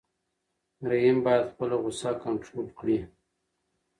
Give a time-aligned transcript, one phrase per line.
[0.89, 2.99] رحیم باید خپله غوسه کنټرول کړي.